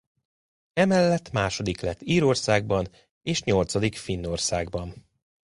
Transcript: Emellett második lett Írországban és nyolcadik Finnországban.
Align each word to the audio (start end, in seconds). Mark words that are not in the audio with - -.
Emellett 0.73 1.31
második 1.31 1.81
lett 1.81 2.01
Írországban 2.01 2.87
és 3.21 3.43
nyolcadik 3.43 3.95
Finnországban. 3.97 5.05